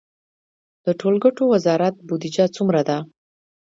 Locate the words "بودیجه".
2.07-2.45